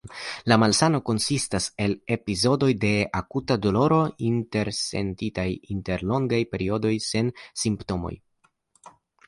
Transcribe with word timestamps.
La 0.51 0.55
malsano 0.61 0.99
konsistas 1.09 1.67
el 1.85 1.93
epizodoj 2.15 2.69
de 2.85 2.91
akuta 3.19 3.59
doloro 3.67 4.01
intersentitaj 4.31 5.47
inter 5.77 6.07
longaj 6.15 6.43
periodoj 6.57 6.97
sen 7.13 7.33
simptomoj. 7.65 8.15